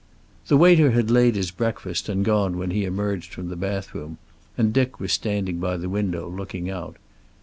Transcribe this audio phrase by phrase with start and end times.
[0.47, 4.17] The waiter had laid his breakfast and gone when he emerged from the bathroom,
[4.57, 6.97] and Dick was standing by the window looking out.